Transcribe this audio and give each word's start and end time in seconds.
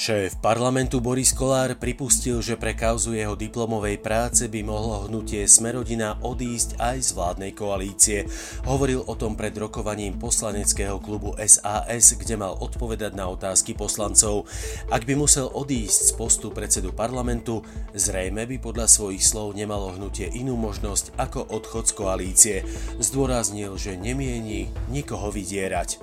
Šéf 0.00 0.40
parlamentu 0.40 0.96
Boris 0.96 1.36
Kolár 1.36 1.76
pripustil, 1.76 2.40
že 2.40 2.56
pre 2.56 2.72
kauzu 2.72 3.12
jeho 3.12 3.36
diplomovej 3.36 4.00
práce 4.00 4.48
by 4.48 4.64
mohlo 4.64 5.04
hnutie 5.04 5.44
Smerodina 5.44 6.16
odísť 6.24 6.80
aj 6.80 6.96
z 7.04 7.10
vládnej 7.12 7.52
koalície. 7.52 8.24
Hovoril 8.64 9.04
o 9.04 9.12
tom 9.12 9.36
pred 9.36 9.52
rokovaním 9.52 10.16
poslaneckého 10.16 10.96
klubu 11.04 11.36
SAS, 11.44 12.16
kde 12.16 12.32
mal 12.40 12.56
odpovedať 12.64 13.12
na 13.12 13.28
otázky 13.28 13.76
poslancov. 13.76 14.48
Ak 14.88 15.04
by 15.04 15.20
musel 15.20 15.52
odísť 15.52 16.00
z 16.08 16.12
postu 16.16 16.48
predsedu 16.48 16.96
parlamentu, 16.96 17.60
zrejme 17.92 18.48
by 18.48 18.56
podľa 18.56 18.88
svojich 18.88 19.20
slov 19.20 19.52
nemalo 19.52 20.00
hnutie 20.00 20.32
inú 20.32 20.56
možnosť 20.56 21.12
ako 21.20 21.44
odchod 21.52 21.84
z 21.84 21.92
koalície. 21.92 22.56
Zdôraznil, 22.96 23.76
že 23.76 24.00
nemieni 24.00 24.72
nikoho 24.88 25.28
vydierať. 25.28 26.00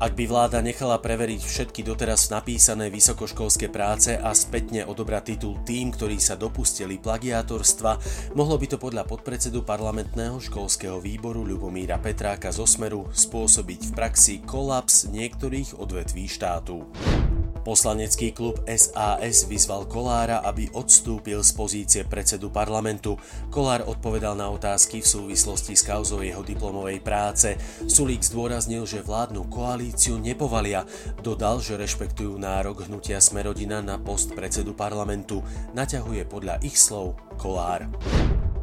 Ak 0.00 0.16
by 0.16 0.24
vláda 0.24 0.64
nechala 0.64 0.96
preveriť 0.96 1.44
všetky 1.44 1.84
doteraz 1.84 2.32
napísané 2.32 2.88
vysokoškolské 2.88 3.68
práce 3.68 4.16
a 4.16 4.32
spätne 4.32 4.88
odobrať 4.88 5.36
titul 5.36 5.60
tým, 5.60 5.92
ktorí 5.92 6.16
sa 6.16 6.40
dopustili 6.40 6.96
plagiátorstva, 6.96 8.00
mohlo 8.32 8.56
by 8.56 8.64
to 8.64 8.80
podľa 8.80 9.04
podpredsedu 9.04 9.60
parlamentného 9.60 10.40
školského 10.40 11.04
výboru 11.04 11.44
Ľubomíra 11.44 12.00
Petráka 12.00 12.48
z 12.48 12.64
Osmeru 12.64 13.12
spôsobiť 13.12 13.92
v 13.92 13.94
praxi 13.94 14.34
kolaps 14.40 15.04
niektorých 15.12 15.76
odvetví 15.76 16.24
štátu. 16.32 16.80
Poslanecký 17.60 18.32
klub 18.32 18.58
SAS 18.64 19.44
vyzval 19.44 19.84
Kolára, 19.84 20.40
aby 20.42 20.72
odstúpil 20.72 21.44
z 21.44 21.50
pozície 21.52 22.02
predsedu 22.08 22.48
parlamentu. 22.48 23.20
Kolár 23.52 23.84
odpovedal 23.84 24.34
na 24.34 24.48
otázky 24.48 25.04
v 25.04 25.10
súvislosti 25.10 25.76
s 25.76 25.84
kauzou 25.84 26.24
jeho 26.24 26.40
diplomovej 26.40 26.98
práce. 27.04 27.54
Sulík 27.84 28.24
zdôraznil, 28.24 28.88
že 28.88 29.04
vládnu 29.04 29.46
koalíciu 29.52 30.16
nepovalia. 30.18 30.88
Dodal, 31.20 31.60
že 31.60 31.78
rešpektujú 31.78 32.40
nárok 32.40 32.88
hnutia 32.88 33.20
Smerodina 33.20 33.84
na 33.84 34.00
post 34.00 34.32
predsedu 34.32 34.72
parlamentu. 34.72 35.44
Naťahuje 35.76 36.26
podľa 36.26 36.58
ich 36.64 36.80
slov 36.80 37.14
Kolár. 37.36 37.86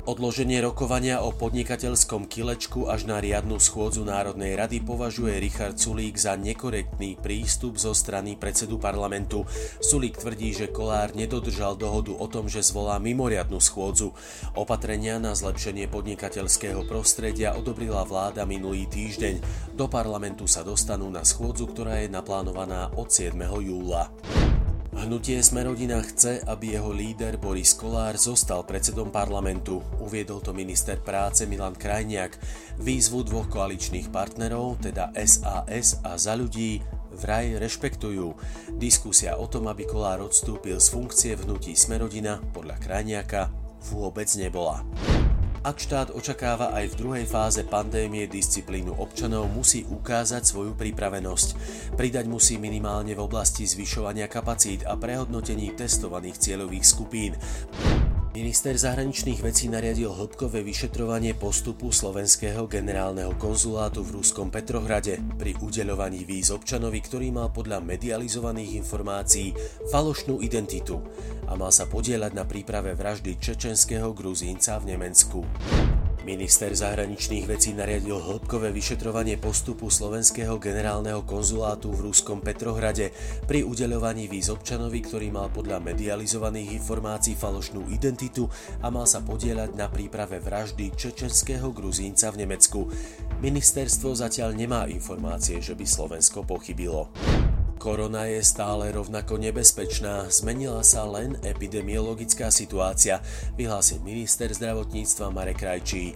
Odloženie 0.08 0.64
rokovania 0.64 1.20
o 1.20 1.36
podnikateľskom 1.36 2.32
kilečku 2.32 2.88
až 2.88 3.12
na 3.12 3.20
riadnu 3.20 3.60
schôdzu 3.60 4.08
Národnej 4.08 4.56
rady 4.56 4.80
považuje 4.80 5.36
Richard 5.36 5.76
Sulík 5.76 6.16
za 6.16 6.40
nekorektný 6.40 7.20
prístup 7.20 7.76
zo 7.76 7.92
strany 7.92 8.40
predsedu 8.40 8.80
parlamentu. 8.80 9.44
Sulík 9.84 10.16
tvrdí, 10.16 10.56
že 10.56 10.72
Kolár 10.72 11.12
nedodržal 11.12 11.76
dohodu 11.76 12.16
o 12.16 12.24
tom, 12.32 12.48
že 12.48 12.64
zvolá 12.64 13.04
mimoriadnu 13.04 13.60
schôdzu. 13.60 14.16
Opatrenia 14.56 15.20
na 15.20 15.36
zlepšenie 15.36 15.92
podnikateľského 15.92 16.88
prostredia 16.88 17.60
odobrila 17.60 18.08
vláda 18.08 18.48
minulý 18.48 18.88
týždeň. 18.88 19.44
Do 19.76 19.92
parlamentu 19.92 20.48
sa 20.48 20.64
dostanú 20.64 21.12
na 21.12 21.28
schôdzu, 21.28 21.68
ktorá 21.68 22.00
je 22.00 22.08
naplánovaná 22.08 22.96
od 22.96 23.12
7. 23.12 23.36
júla. 23.60 24.08
Hnutie 24.98 25.38
Smerodina 25.45 26.02
chce, 26.02 26.42
aby 26.50 26.73
jeho 26.73 26.90
líder 26.90 27.38
Boris 27.38 27.78
Kolár 27.78 28.17
zostal 28.17 28.66
predsedom 28.66 29.14
parlamentu. 29.14 29.86
Uviedol 30.02 30.42
to 30.42 30.58
minister 30.58 30.98
práce 30.98 31.45
Milan 31.45 31.78
Krajniak. 31.78 32.34
Výzvu 32.81 33.22
dvoch 33.22 33.45
koaličných 33.45 34.09
partnerov, 34.09 34.81
teda 34.81 35.14
SAS 35.22 36.02
a 36.02 36.17
za 36.17 36.34
ľudí, 36.34 36.81
vraj 37.14 37.62
rešpektujú. 37.62 38.34
Diskusia 38.81 39.38
o 39.38 39.45
tom, 39.45 39.70
aby 39.70 39.86
Kolár 39.86 40.26
odstúpil 40.26 40.81
z 40.81 40.89
funkcie 40.89 41.38
v 41.38 41.45
hnutí 41.45 41.78
Smerodina, 41.78 42.42
podľa 42.50 42.82
Krajniaka, 42.82 43.54
vôbec 43.94 44.26
nebola. 44.34 44.82
Ak 45.68 45.84
štát 45.84 46.16
očakáva 46.16 46.72
aj 46.72 46.96
v 46.96 46.98
druhej 47.04 47.26
fáze 47.28 47.60
pandémie 47.68 48.23
disciplínu 48.23 49.04
občanov, 49.04 49.52
musí 49.52 49.84
ukázať 49.84 50.48
svoju 50.48 50.80
pripravenosť. 50.80 51.48
Pridať 52.00 52.23
musí 52.23 52.56
minimálne 52.56 53.11
v 53.11 53.20
oblasti 53.20 53.67
zvyšovania 53.67 54.32
kapacít 54.32 54.88
a 54.88 54.95
prehodnotení 54.95 55.76
testovaných 55.76 56.39
cieľových 56.39 56.86
skupín. 56.88 57.36
Minister 58.37 58.77
zahraničných 58.77 59.42
vecí 59.42 59.65
nariadil 59.65 60.14
hĺbkové 60.14 60.61
vyšetrovanie 60.61 61.33
postupu 61.33 61.89
slovenského 61.89 62.70
generálneho 62.70 63.33
konzulátu 63.33 64.05
v 64.05 64.21
Ruskom 64.21 64.53
Petrohrade 64.53 65.17
pri 65.42 65.58
udeľovaní 65.58 66.21
víz 66.21 66.53
občanovi, 66.53 67.02
ktorý 67.02 67.33
mal 67.33 67.49
podľa 67.49 67.81
medializovaných 67.81 68.77
informácií 68.77 69.58
falošnú 69.89 70.45
identitu 70.45 71.02
a 71.49 71.58
mal 71.58 71.73
sa 71.73 71.89
podielať 71.89 72.37
na 72.37 72.45
príprave 72.45 72.93
vraždy 72.93 73.42
čečenského 73.42 74.14
gruzínca 74.14 74.77
v 74.86 74.93
Nemecku. 74.93 75.42
Minister 76.27 76.76
zahraničných 76.76 77.48
vecí 77.48 77.71
nariadil 77.71 78.20
hĺbkové 78.20 78.76
vyšetrovanie 78.76 79.39
postupu 79.39 79.88
slovenského 79.88 80.60
generálneho 80.60 81.23
konzulátu 81.23 81.95
v 81.95 82.11
Ruskom 82.11 82.43
Petrohrade 82.43 83.15
pri 83.48 83.64
udeľovaní 83.64 84.27
víz 84.27 84.52
občanovi, 84.52 84.99
ktorý 85.08 85.32
mal 85.32 85.48
podľa 85.48 85.80
medializovaných 85.80 86.83
informácií 86.83 87.39
falošnú 87.39 87.87
identitu 87.95 88.43
a 88.83 88.92
mal 88.92 89.08
sa 89.08 89.23
podielať 89.23 89.71
na 89.80 89.87
príprave 89.87 90.43
vraždy 90.43 90.99
čečenského 90.99 91.71
gruzínca 91.71 92.27
v 92.36 92.43
Nemecku. 92.43 92.92
Ministerstvo 93.39 94.11
zatiaľ 94.11 94.52
nemá 94.52 94.83
informácie, 94.92 95.64
že 95.64 95.80
by 95.80 95.87
Slovensko 95.87 96.43
pochybilo. 96.43 97.08
Korona 97.87 98.27
je 98.27 98.43
stále 98.43 98.92
rovnako 98.92 99.39
nebezpečná, 99.39 100.27
zmenila 100.27 100.83
sa 100.83 101.08
len 101.08 101.39
epidemiologická 101.39 102.52
situácia, 102.52 103.23
vyhlásil 103.55 104.03
minister 104.03 104.52
zdravotníctva 104.52 105.31
Marek 105.31 105.64
Krajčí. 105.64 106.11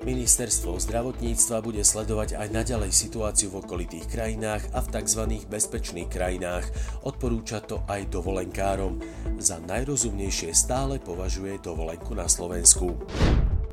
Ministerstvo 0.00 0.80
zdravotníctva 0.80 1.60
bude 1.60 1.84
sledovať 1.84 2.40
aj 2.40 2.48
naďalej 2.56 2.96
situáciu 2.96 3.52
v 3.52 3.60
okolitých 3.60 4.08
krajinách 4.08 4.64
a 4.72 4.80
v 4.80 4.96
tzv. 4.96 5.44
bezpečných 5.44 6.08
krajinách. 6.08 6.64
Odporúča 7.04 7.60
to 7.68 7.84
aj 7.84 8.08
dovolenkárom. 8.08 8.96
Za 9.36 9.60
najrozumnejšie 9.60 10.56
stále 10.56 10.96
považuje 11.04 11.60
dovolenku 11.60 12.16
na 12.16 12.32
Slovensku. 12.32 12.96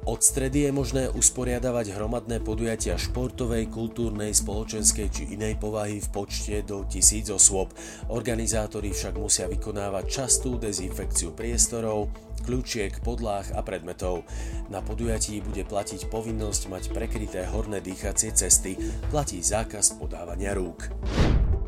Od 0.08 0.24
stredy 0.24 0.64
je 0.64 0.72
možné 0.72 1.04
usporiadavať 1.12 1.92
hromadné 1.92 2.40
podujatia 2.40 2.96
športovej, 2.96 3.68
kultúrnej, 3.68 4.32
spoločenskej 4.32 5.08
či 5.12 5.36
inej 5.36 5.60
povahy 5.60 6.00
v 6.00 6.08
počte 6.16 6.64
do 6.64 6.88
tisíc 6.88 7.28
osôb. 7.28 7.76
Organizátori 8.08 8.96
však 8.96 9.20
musia 9.20 9.52
vykonávať 9.52 10.08
častú 10.08 10.56
dezinfekciu 10.56 11.36
priestorov, 11.36 12.08
kľúčiek, 12.48 13.04
podláh 13.04 13.52
a 13.52 13.60
predmetov. 13.60 14.24
Na 14.72 14.80
podujatí 14.80 15.44
bude 15.44 15.68
platiť 15.68 16.08
povinnosť 16.08 16.72
mať 16.72 16.84
prekryté 16.96 17.44
horné 17.44 17.84
dýchacie 17.84 18.32
cesty, 18.32 18.80
platí 19.12 19.44
zákaz 19.44 20.00
podávania 20.00 20.56
rúk. 20.56 20.88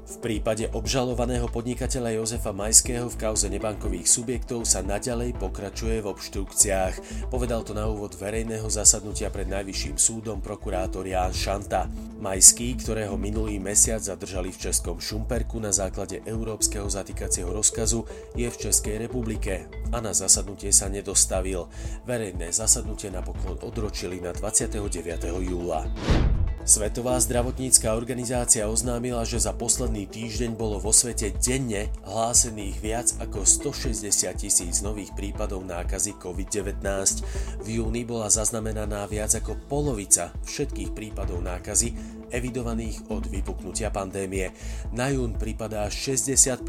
V 0.10 0.18
prípade 0.26 0.66
obžalovaného 0.74 1.46
podnikateľa 1.54 2.18
Jozefa 2.18 2.50
Majského 2.50 3.14
v 3.14 3.20
kauze 3.30 3.46
nebankových 3.46 4.10
subjektov 4.10 4.66
sa 4.66 4.82
naďalej 4.82 5.38
pokračuje 5.38 6.02
v 6.02 6.10
obštrukciách. 6.10 7.30
Povedal 7.30 7.62
to 7.62 7.78
na 7.78 7.86
úvod 7.86 8.18
verejného 8.18 8.66
zasadnutia 8.74 9.30
pred 9.30 9.46
Najvyšším 9.46 10.02
súdom 10.02 10.42
prokurátor 10.42 11.06
Ján 11.06 11.30
Šanta. 11.30 11.86
Majský, 12.18 12.74
ktorého 12.82 13.22
minulý 13.22 13.62
mesiac 13.62 14.02
zadržali 14.02 14.50
v 14.50 14.58
Českom 14.58 14.98
Šumperku 14.98 15.62
na 15.62 15.70
základe 15.70 16.26
európskeho 16.26 16.90
zatýkacieho 16.90 17.54
rozkazu, 17.54 18.02
je 18.34 18.50
v 18.50 18.60
Českej 18.66 18.98
republike 19.06 19.70
a 19.94 20.02
na 20.02 20.18
zasadnutie 20.18 20.74
sa 20.74 20.90
nedostavil. 20.90 21.70
Verejné 22.10 22.50
zasadnutie 22.50 23.14
napokon 23.14 23.62
odročili 23.62 24.18
na 24.18 24.34
29. 24.34 24.90
júla. 25.46 25.86
Svetová 26.68 27.16
zdravotnícka 27.24 27.96
organizácia 27.96 28.68
oznámila, 28.68 29.24
že 29.24 29.40
za 29.40 29.56
posledný 29.56 30.12
týždeň 30.12 30.60
bolo 30.60 30.76
vo 30.76 30.92
svete 30.92 31.32
denne 31.40 31.88
hlásených 32.04 32.78
viac 32.84 33.08
ako 33.24 33.48
160 33.48 34.12
tisíc 34.36 34.84
nových 34.84 35.16
prípadov 35.16 35.64
nákazy 35.64 36.20
COVID-19. 36.20 36.84
V 37.64 37.68
júni 37.80 38.04
bola 38.04 38.28
zaznamenaná 38.28 39.08
viac 39.08 39.40
ako 39.40 39.56
polovica 39.72 40.36
všetkých 40.44 40.92
prípadov 40.92 41.40
nákazy 41.40 41.96
evidovaných 42.30 43.08
od 43.08 43.32
vypuknutia 43.32 43.90
pandémie. 43.90 44.52
Na 44.92 45.10
jún 45.10 45.40
pripadá 45.40 45.88
60% 45.88 46.66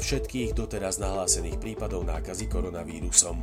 všetkých 0.00 0.54
doteraz 0.54 1.02
nahlásených 1.02 1.58
prípadov 1.60 2.06
nákazy 2.06 2.46
koronavírusom. 2.46 3.42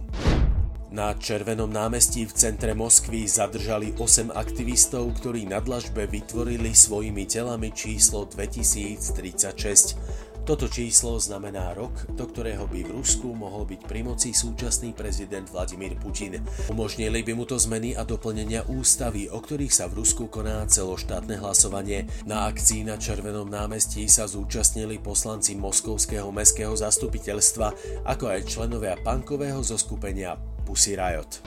Na 0.94 1.18
Červenom 1.18 1.74
námestí 1.74 2.22
v 2.30 2.38
centre 2.38 2.78
Moskvy 2.78 3.26
zadržali 3.26 3.98
8 3.98 4.30
aktivistov, 4.30 5.10
ktorí 5.18 5.50
na 5.50 5.58
dlažbe 5.58 6.06
vytvorili 6.06 6.70
svojimi 6.70 7.26
telami 7.26 7.74
číslo 7.74 8.30
2036. 8.30 9.98
Toto 10.46 10.70
číslo 10.70 11.18
znamená 11.18 11.74
rok, 11.74 11.98
do 12.14 12.30
ktorého 12.30 12.70
by 12.70 12.86
v 12.86 12.94
Rusku 12.94 13.34
mohol 13.34 13.66
byť 13.74 13.82
pri 13.90 14.06
moci 14.06 14.38
súčasný 14.38 14.94
prezident 14.94 15.50
Vladimír 15.50 15.98
Putin. 15.98 16.38
Umožnili 16.70 17.26
by 17.26 17.34
mu 17.42 17.50
to 17.50 17.58
zmeny 17.58 17.98
a 17.98 18.06
doplnenia 18.06 18.62
ústavy, 18.70 19.34
o 19.34 19.42
ktorých 19.42 19.74
sa 19.74 19.90
v 19.90 19.98
Rusku 20.06 20.30
koná 20.30 20.62
celoštátne 20.70 21.42
hlasovanie. 21.42 22.06
Na 22.30 22.46
akcii 22.54 22.86
na 22.86 23.02
Červenom 23.02 23.50
námestí 23.50 24.06
sa 24.06 24.30
zúčastnili 24.30 25.02
poslanci 25.02 25.58
Moskovského 25.58 26.30
mestského 26.30 26.78
zastupiteľstva, 26.78 27.74
ako 28.06 28.30
aj 28.30 28.46
členovia 28.46 28.94
pankového 29.02 29.66
zoskupenia 29.66 30.53
Pussy 30.64 30.96
Riot. 30.96 31.44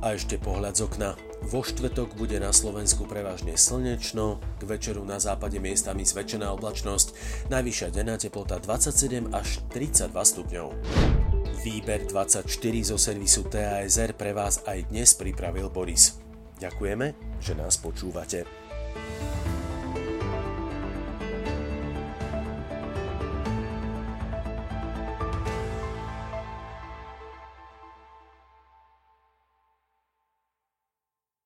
A 0.00 0.14
ešte 0.14 0.38
pohľad 0.38 0.78
z 0.78 0.86
okna. 0.86 1.18
Vo 1.46 1.60
štvrtok 1.60 2.16
bude 2.16 2.40
na 2.40 2.50
Slovensku 2.50 3.04
prevažne 3.04 3.58
slnečno, 3.58 4.40
k 4.58 4.62
večeru 4.64 5.04
na 5.04 5.20
západe 5.20 5.60
miestami 5.60 6.06
zväčšená 6.06 6.48
oblačnosť, 6.54 7.12
najvyššia 7.52 7.88
denná 7.92 8.16
teplota 8.16 8.58
27 8.62 9.34
až 9.34 9.60
32 9.70 10.10
stupňov. 10.12 10.68
Výber 11.66 12.06
24 12.06 12.46
zo 12.86 12.96
servisu 12.96 13.46
TASR 13.50 14.14
pre 14.14 14.30
vás 14.30 14.62
aj 14.64 14.90
dnes 14.90 15.12
pripravil 15.18 15.66
Boris. 15.68 16.18
Ďakujeme, 16.56 17.38
že 17.42 17.52
nás 17.52 17.76
počúvate. 17.76 18.65